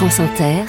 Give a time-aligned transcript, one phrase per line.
[0.00, 0.64] France Inter,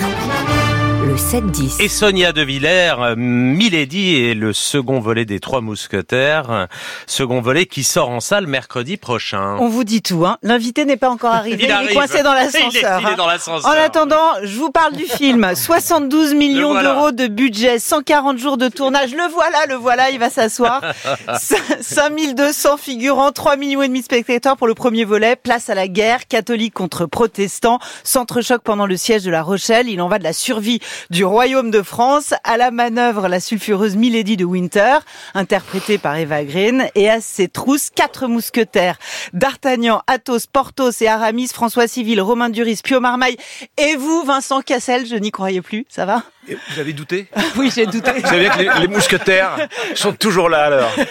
[1.06, 1.82] le 7-10.
[1.82, 6.66] Et Sonia De Villers, euh, Milady et le second volet des Trois Mousquetaires, euh,
[7.08, 9.58] second volet qui sort en salle mercredi prochain.
[9.60, 10.38] On vous dit tout, hein.
[10.44, 11.90] L'invité n'est pas encore arrivé, il, arrive.
[11.92, 13.00] est coincé dans Il est- l'ascenseur.
[13.02, 13.16] il est hein.
[13.18, 13.70] dans l'ascenseur.
[13.72, 15.52] En attendant, je vous parle du film.
[15.56, 16.94] 72 millions voilà.
[16.94, 19.12] d'euros de budget, 140 jours de tournage.
[19.14, 20.82] Le voilà, le voilà, il va s'asseoir.
[21.82, 25.36] 5200 figurants, 3 millions et demi de spectateurs pour le premier volet.
[25.36, 27.80] Place à la guerre, catholique contre protestants.
[28.04, 29.90] Centre-choc pendant le siège de La Rochelle.
[29.90, 32.34] Il en va de la survie du royaume de France.
[32.44, 34.98] À la manœuvre, la sulfureuse Milady de Winter,
[35.34, 36.88] interprétée par Eva Green.
[36.96, 38.98] Et à ses trousses, quatre mousquetaires.
[39.34, 43.38] D'Artagnan, Athos, Porthos et Aramis, François Civil, Romain Duris, Pio Marmaille.
[43.78, 45.86] Et vous, Vincent Cassel, je n'y croyais plus.
[45.90, 46.24] Ça va?
[46.48, 47.28] Et Vous avez douté?
[47.58, 48.12] Oui, j'ai douté.
[48.14, 50.92] Vous savez que les, les mousquetaires sont toujours là alors.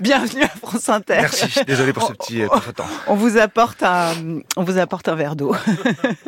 [0.00, 1.18] Bienvenue à France Inter.
[1.22, 2.86] Merci, désolé pour ce petit euh, contretemps.
[3.06, 4.12] On vous apporte un,
[4.56, 5.54] on vous apporte un verre d'eau.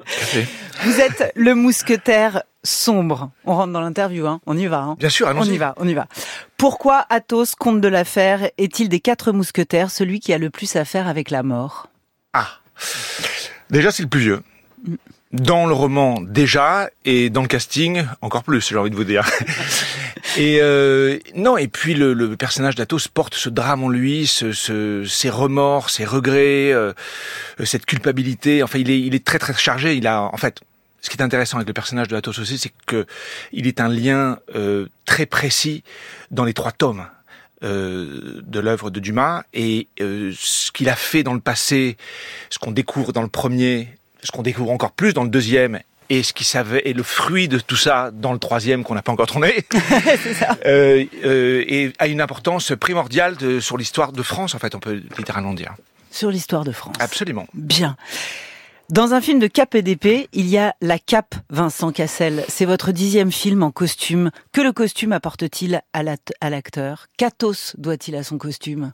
[0.07, 0.47] Café.
[0.85, 3.31] Vous êtes le mousquetaire sombre.
[3.45, 4.41] On rentre dans l'interview, hein.
[4.47, 4.97] On y va, hein.
[4.99, 5.55] Bien sûr, On allons-y.
[5.55, 6.07] y va, on y va.
[6.57, 10.85] Pourquoi Athos, comte de l'affaire, est-il des quatre mousquetaires celui qui a le plus à
[10.85, 11.89] faire avec la mort?
[12.33, 12.49] Ah,
[13.71, 14.43] déjà c'est le plus vieux.
[15.33, 19.29] Dans le roman déjà et dans le casting encore plus, j'ai envie de vous dire.
[20.37, 24.53] Et euh, non, et puis le, le personnage d'Athos porte ce drame en lui, ce,
[24.53, 26.93] ce- ses remords, ses regrets, euh,
[27.65, 28.63] cette culpabilité.
[28.63, 29.95] Enfin, il est, il est très très chargé.
[29.95, 30.61] Il a, en fait,
[31.01, 33.07] ce qui est intéressant avec le personnage de Athos aussi, c'est que
[33.53, 35.85] il est un lien euh, très précis
[36.33, 37.07] dans les trois tomes
[37.63, 41.97] euh, de l'œuvre de Dumas et euh, ce qu'il a fait dans le passé,
[42.51, 43.89] ce qu'on découvre dans le premier,
[44.23, 45.81] ce qu'on découvre encore plus dans le deuxième.
[46.11, 49.03] Et ce qui savait, et le fruit de tout ça dans le troisième qu'on n'a
[49.03, 49.65] pas encore tourné,
[50.67, 54.81] euh, euh, et a une importance primordiale de- sur l'histoire de France, en fait, on
[54.81, 55.75] peut littéralement dire.
[56.11, 56.97] Sur l'histoire de France.
[57.01, 57.47] Absolument.
[57.55, 57.97] Bien.
[58.91, 62.45] Dans un film de Cap et d'épée, il y a La Cape, Vincent Cassel.
[62.49, 64.31] C'est votre dixième film en costume.
[64.53, 67.07] Que le costume apporte-t-il à l'act- à l'acteur?
[67.17, 68.93] Qu'Athos doit-il à son costume?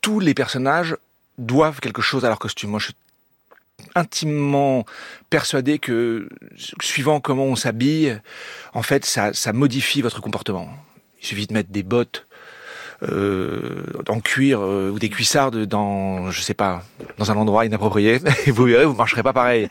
[0.00, 0.96] Tous les personnages
[1.38, 2.70] doivent quelque chose à leur costume.
[2.70, 2.94] Moi, je suis
[3.94, 4.84] intimement
[5.30, 6.28] persuadé que
[6.80, 8.18] suivant comment on s'habille,
[8.72, 10.68] en fait, ça, ça modifie votre comportement.
[11.20, 12.26] Il suffit de mettre des bottes
[13.02, 16.84] euh, en cuir euh, ou des cuissardes dans, je sais pas,
[17.18, 19.68] dans un endroit inapproprié, et vous verrez, vous marcherez pas pareil,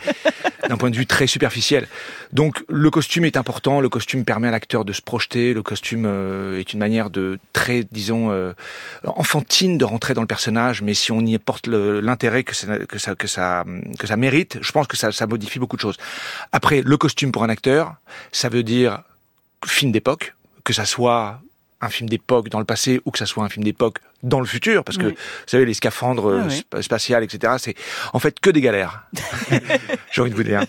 [0.68, 1.88] d'un point de vue très superficiel.
[2.32, 3.82] Donc, le costume est important.
[3.82, 5.54] Le costume permet à l'acteur de se projeter.
[5.54, 8.54] Le costume euh, est une manière de très, disons, euh,
[9.06, 12.80] enfantine de rentrer dans le personnage, mais si on y apporte le- l'intérêt que ça,
[12.80, 13.66] que ça que ça
[14.00, 15.98] que ça mérite, je pense que ça, ça modifie beaucoup de choses.
[16.52, 17.96] Après, le costume pour un acteur,
[18.32, 19.02] ça veut dire
[19.66, 21.42] film d'époque, que ça soit
[21.84, 24.46] un film d'époque dans le passé ou que ça soit un film d'époque dans le
[24.46, 25.12] futur, parce que Oui.
[25.14, 26.84] vous savez les scaphandres Ah euh, oui.
[26.84, 27.54] spatiales, etc.
[27.58, 27.76] C'est
[28.14, 29.04] en fait que des galères.
[30.12, 30.64] J'ai envie de vous dire.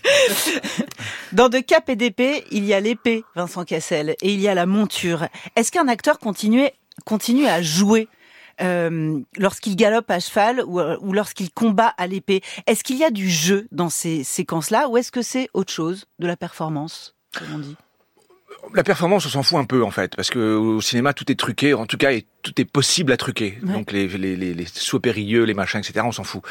[1.33, 4.55] Dans De Cap et d'épée, il y a l'épée, Vincent Cassel, et il y a
[4.55, 5.27] la monture.
[5.57, 6.69] Est-ce qu'un acteur continue,
[7.05, 8.09] continue à jouer
[8.61, 12.41] euh, lorsqu'il galope à cheval ou, ou lorsqu'il combat à l'épée?
[12.67, 16.07] Est-ce qu'il y a du jeu dans ces séquences-là ou est-ce que c'est autre chose,
[16.19, 17.77] de la performance, comme on dit?
[18.73, 21.39] La performance, on s'en fout un peu en fait, parce que au cinéma tout est
[21.39, 23.59] truqué, en tout cas, et tout est possible à truquer.
[23.63, 23.73] Ouais.
[23.73, 26.01] Donc les, les, les, les sauts périlleux, les machins, etc.
[26.05, 26.43] On s'en fout.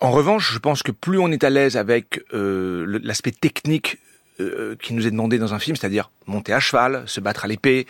[0.00, 3.98] En revanche, je pense que plus on est à l'aise avec euh, l'aspect technique
[4.40, 7.48] euh, qui nous est demandé dans un film, c'est-à-dire monter à cheval, se battre à
[7.48, 7.86] l'épée,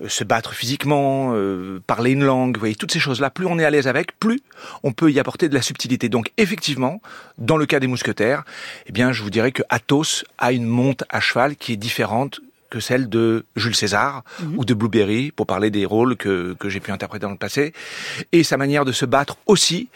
[0.00, 3.58] euh, se battre physiquement, euh, parler une langue, vous voyez, toutes ces choses-là, plus on
[3.58, 4.40] est à l'aise avec, plus
[4.82, 6.08] on peut y apporter de la subtilité.
[6.08, 7.02] Donc effectivement,
[7.36, 8.44] dans le cas des mousquetaires,
[8.86, 12.40] eh bien, je vous dirais que Athos a une monte à cheval qui est différente
[12.72, 14.24] que celle de Jules César
[14.56, 17.74] ou de Blueberry, pour parler des rôles que, que j'ai pu interpréter dans le passé.
[18.32, 19.88] Et sa manière de se battre aussi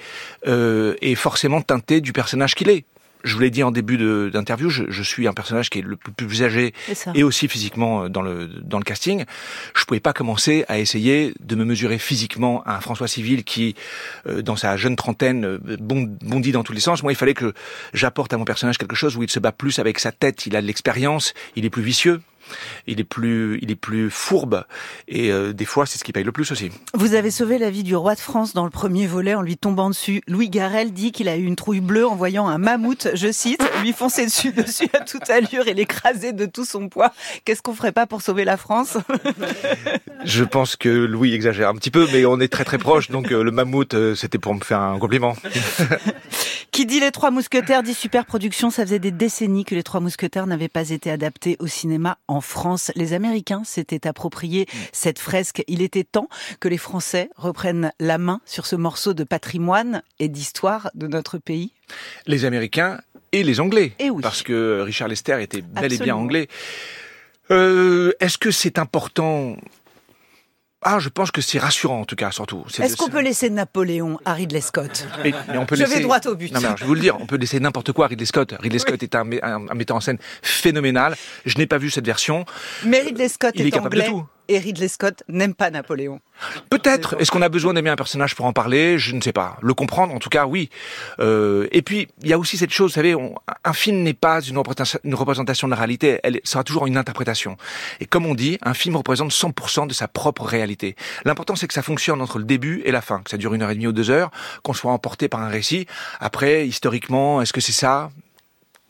[0.46, 2.84] euh, est forcément teintée du personnage qu'il est.
[3.24, 3.96] Je vous l'ai dit en début
[4.30, 6.72] d'interview, je, je suis un personnage qui est le plus, plus âgé
[7.18, 9.24] et aussi physiquement euh, dans le dans le casting.
[9.74, 13.74] Je pouvais pas commencer à essayer de me mesurer physiquement à un François Civil qui,
[14.28, 17.02] euh, dans sa jeune trentaine, euh, bond- bondit dans tous les sens.
[17.02, 17.52] Moi, il fallait que
[17.94, 20.46] j'apporte à mon personnage quelque chose où il se bat plus avec sa tête.
[20.46, 22.20] Il a de l'expérience, il est plus vicieux.
[22.86, 24.64] Il est plus, il est plus fourbe
[25.08, 26.70] et euh, des fois c'est ce qui paye le plus aussi.
[26.94, 29.56] Vous avez sauvé la vie du roi de France dans le premier volet en lui
[29.56, 30.22] tombant dessus.
[30.26, 33.62] Louis Garrel dit qu'il a eu une trouille bleue en voyant un mammouth, je cite,
[33.82, 37.12] lui foncer dessus, dessus à toute allure et l'écraser de tout son poids.
[37.44, 38.98] Qu'est-ce qu'on ferait pas pour sauver la France?
[40.24, 43.32] Je pense que Louis exagère un petit peu, mais on est très très proche, donc
[43.32, 45.36] euh, le mammouth euh, c'était pour me faire un compliment.
[46.76, 48.68] Qui dit les Trois Mousquetaires dit super production.
[48.68, 52.42] Ça faisait des décennies que les Trois Mousquetaires n'avaient pas été adaptés au cinéma en
[52.42, 52.92] France.
[52.96, 55.64] Les Américains s'étaient approprié cette fresque.
[55.68, 56.28] Il était temps
[56.60, 61.38] que les Français reprennent la main sur ce morceau de patrimoine et d'histoire de notre
[61.38, 61.72] pays.
[62.26, 63.00] Les Américains
[63.32, 63.94] et les Anglais.
[63.98, 64.20] Et oui.
[64.20, 66.46] Parce que Richard Lester était bel et bien anglais.
[67.50, 69.56] Euh, Est-ce que c'est important
[70.88, 72.64] Ah, je pense que c'est rassurant en tout cas, surtout.
[72.78, 75.04] Est-ce qu'on peut laisser Napoléon à Ridley Scott?
[75.24, 75.96] Mais, mais on peut Je laisser...
[75.96, 76.52] vais droit au but.
[76.52, 78.24] Non, mais alors, je vais vous le dire, on peut laisser n'importe quoi à Ridley
[78.26, 78.54] Scott.
[78.60, 81.16] Ridley Scott est un, mé- un- un metteur en scène phénoménal.
[81.44, 82.44] Je n'ai pas vu cette version.
[82.84, 84.26] Mais Ridley Scott Il est, est capable de anglais tout.
[84.48, 86.20] Et Ridley Scott n'aime pas Napoléon.
[86.70, 87.16] Peut-être.
[87.20, 88.98] Est-ce qu'on a besoin d'aimer un personnage pour en parler?
[88.98, 89.56] Je ne sais pas.
[89.62, 90.70] Le comprendre, en tout cas, oui.
[91.18, 93.34] Euh, et puis, il y a aussi cette chose, vous savez, on-
[93.64, 96.20] un film n'est pas une représentation, une représentation de la réalité.
[96.22, 97.56] Elle sera toujours une interprétation.
[98.00, 100.96] Et comme on dit, un film représente 100% de sa propre réalité.
[101.24, 103.62] L'important, c'est que ça fonctionne entre le début et la fin, que ça dure une
[103.62, 104.30] heure et demie ou deux heures,
[104.62, 105.86] qu'on soit emporté par un récit.
[106.20, 108.10] Après, historiquement, est-ce que c'est ça?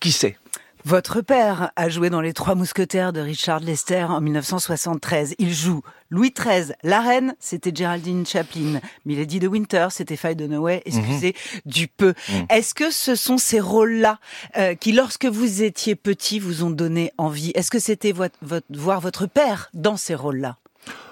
[0.01, 0.37] Qui sait?
[0.89, 5.35] Votre père a joué dans Les Trois Mousquetaires de Richard Lester en 1973.
[5.39, 5.81] Il joue
[6.11, 8.79] Louis XIII, la reine, c'était Geraldine Chaplin.
[9.05, 11.35] Milady de Winter, c'était Faye Dunaway, excusez
[11.65, 12.15] du peu.
[12.51, 14.21] Est-ce que ce sont ces rôles-là
[14.59, 17.51] euh, qui, lorsque vous étiez petit, vous ont donné envie?
[17.57, 20.57] Est-ce que c'était votre, votre- voir votre père dans ces rôles-là?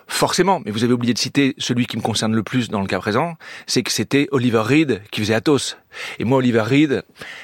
[0.07, 2.87] Forcément, mais vous avez oublié de citer celui qui me concerne le plus dans le
[2.87, 3.37] cas présent,
[3.67, 5.77] c'est que c'était Oliver Reed qui faisait Athos.
[6.19, 7.03] Et moi, Oliver Reed,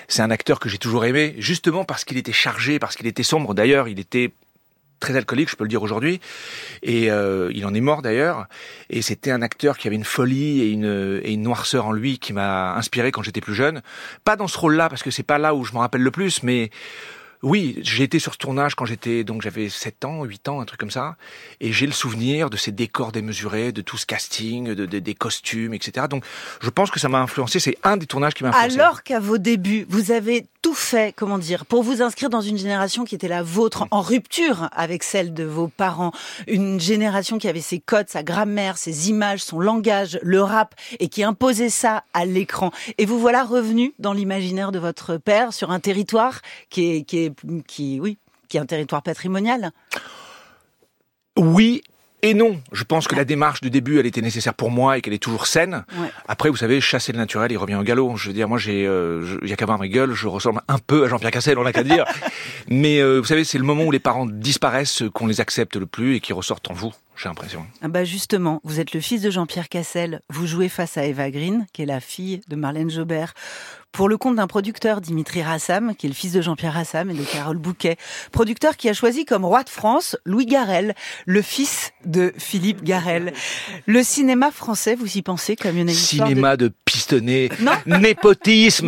[0.08, 3.22] c'est un acteur que j'ai toujours aimé, justement parce qu'il était chargé, parce qu'il était
[3.22, 3.54] sombre.
[3.54, 4.32] D'ailleurs, il était
[5.00, 6.20] très alcoolique, je peux le dire aujourd'hui,
[6.82, 8.46] et euh, il en est mort d'ailleurs.
[8.90, 12.18] Et c'était un acteur qui avait une folie et une, et une noirceur en lui
[12.18, 13.80] qui m'a inspiré quand j'étais plus jeune.
[14.24, 16.42] Pas dans ce rôle-là, parce que c'est pas là où je m'en rappelle le plus,
[16.42, 16.70] mais
[17.42, 20.64] oui, j'ai été sur ce tournage quand j'étais donc j'avais 7 ans, 8 ans, un
[20.64, 21.16] truc comme ça,
[21.60, 25.14] et j'ai le souvenir de ces décors démesurés, de tout ce casting, de, de- des
[25.14, 26.06] costumes, etc.
[26.10, 26.24] Donc
[26.60, 27.58] je pense que ça m'a influencé.
[27.60, 28.78] C'est un des tournages qui m'a influencé.
[28.80, 32.58] Alors qu'à vos débuts, vous avez tout fait, comment dire, pour vous inscrire dans une
[32.58, 36.12] génération qui était la vôtre, en rupture avec celle de vos parents,
[36.46, 41.08] une génération qui avait ses codes, sa grammaire, ses images, son langage, le rap, et
[41.08, 42.72] qui imposait ça à l'écran.
[42.98, 47.24] Et vous voilà revenu dans l'imaginaire de votre père sur un territoire qui est, qui
[47.24, 47.29] est,
[47.66, 48.18] qui, oui,
[48.48, 49.72] qui est un territoire patrimonial.
[51.36, 51.82] Oui
[52.22, 52.60] et non.
[52.72, 55.22] Je pense que la démarche du début, elle était nécessaire pour moi et qu'elle est
[55.22, 55.84] toujours saine.
[55.96, 56.10] Ouais.
[56.28, 58.16] Après, vous savez, chasser le naturel, il revient au galop.
[58.16, 60.60] Je veux dire, moi, j'ai, euh, il y a qu'à voir mes gueules, je ressemble
[60.68, 62.04] un peu à Jean-Pierre Cassel, on n'a qu'à dire.
[62.68, 65.86] Mais euh, vous savez, c'est le moment où les parents disparaissent qu'on les accepte le
[65.86, 66.92] plus et qui ressortent en vous.
[67.16, 67.66] J'ai l'impression.
[67.82, 70.22] Ah bah justement, vous êtes le fils de Jean-Pierre Cassel.
[70.30, 73.34] Vous jouez face à Eva Green, qui est la fille de Marlène Jobert,
[73.92, 77.14] pour le compte d'un producteur, Dimitri Rassam, qui est le fils de Jean-Pierre Rassam et
[77.14, 77.96] de Carole Bouquet.
[78.30, 80.94] Producteur qui a choisi comme roi de France Louis Garrel,
[81.26, 83.32] le fils de Philippe Garrel.
[83.86, 86.72] Le cinéma français, vous y pensez comme une histoire de- Cinéma de,
[87.10, 87.98] pistonné, Non.
[87.98, 88.86] népotisme,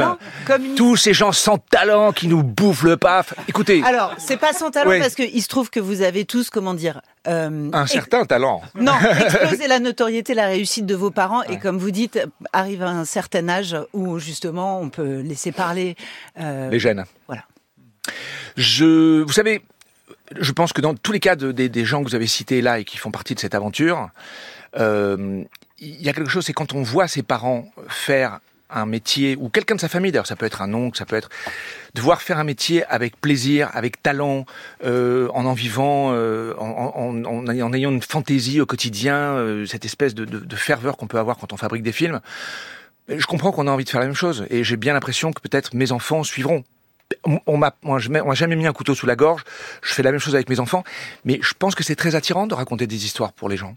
[0.49, 3.35] Non, tous ces gens sans talent qui nous bouffent le paf.
[3.49, 5.01] Écoutez, Alors, c'est pas sans talent Ouais.
[5.01, 8.63] parce qu'il se trouve que vous avez tous, comment dire, euh, un certain talent.
[8.75, 8.93] Non,
[9.27, 12.21] exploser la notoriété, la réussite de vos parents, et comme vous dites,
[12.53, 15.97] arrive à un certain âge où justement on peut laisser parler.
[16.41, 17.05] euh, Les gènes.
[17.27, 17.43] Voilà.
[18.57, 19.63] Je, vous savez,
[20.39, 22.61] je pense que dans tous les cas de- des, des gens que vous avez cités
[22.61, 24.11] là et qui font partie de cette aventure,
[24.79, 25.43] euh,
[25.83, 28.39] il y a quelque chose, c'est quand on voit ses parents faire
[28.75, 31.17] un métier, ou quelqu'un de sa famille, d'ailleurs, ça peut être un oncle, ça peut
[31.17, 31.29] être,
[31.95, 34.47] de voir faire un métier avec plaisir, avec talent,
[34.85, 39.67] euh, en en vivant, euh, en, en- en- en ayant une fantaisie au quotidien, euh,
[39.67, 42.21] cette espèce de, de- de ferveur qu'on peut avoir quand on fabrique des films.
[43.09, 45.41] Je comprends qu'on a envie de faire la même chose, et j'ai bien l'impression que
[45.43, 46.65] peut-être mes enfants suivront
[47.47, 49.45] on m'a moi, je mets- on m'a jamais mis un couteau sous la gorge.
[49.83, 50.83] Je fais la même chose avec mes enfants,
[51.25, 53.75] mais je pense que c'est très attirant de raconter des histoires pour les gens.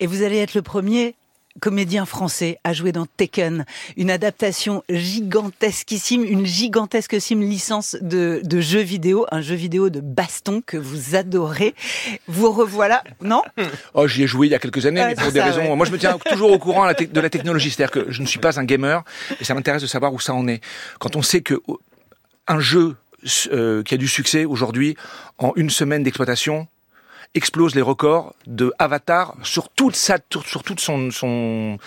[0.00, 1.14] Et vous allez être le premier
[1.60, 3.64] comédien français à jouer dans Taken,
[3.96, 10.62] une adaptation gigantesquissime, une gigantesquissime licence de, de jeux vidéo, un jeu vidéo de baston
[10.66, 11.74] que vous adorez.
[12.26, 13.42] Vous revoilà, non?
[13.94, 15.60] Oh, j'y ai joué il y a quelques années, mais pour des ça, raisons.
[15.70, 15.76] ouais.
[15.76, 18.40] Moi, je me tiens toujours au courant de la technologie, c'est-à-dire que je ne suis
[18.40, 19.04] pas un gamer
[19.40, 20.60] et ça m'intéresse de savoir où ça en est.
[20.98, 21.60] Quand on sait que
[22.46, 22.96] un jeu
[23.50, 24.96] euh, qui a du succès aujourd'hui
[25.38, 26.68] en une semaine d'exploitation
[27.34, 31.78] explose les records de Avatar sur toute sa sur, sur toute son, son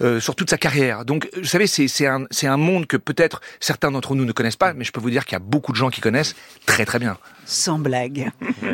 [0.00, 1.04] euh, sur toute sa carrière.
[1.04, 4.32] Donc vous savez c'est c'est un c'est un monde que peut-être certains d'entre nous ne
[4.32, 6.34] connaissent pas mais je peux vous dire qu'il y a beaucoup de gens qui connaissent
[6.64, 7.18] très très bien.
[7.44, 8.30] Sans blague.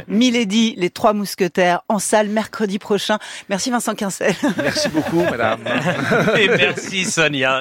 [0.06, 3.18] Milady, les trois mousquetaires, en salle mercredi prochain.
[3.48, 4.34] Merci Vincent Quincel.
[4.58, 5.60] Merci beaucoup madame.
[6.38, 7.58] Et merci Sonia.